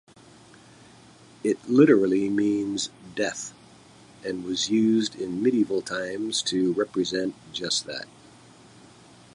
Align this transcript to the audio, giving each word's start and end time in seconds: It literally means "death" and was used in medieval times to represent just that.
It 1.43 1.59
literally 1.69 2.27
means 2.27 2.89
"death" 3.15 3.53
and 4.25 4.43
was 4.43 4.67
used 4.67 5.13
in 5.13 5.43
medieval 5.43 5.83
times 5.83 6.41
to 6.41 6.73
represent 6.73 7.35
just 7.53 7.85
that. 7.85 8.07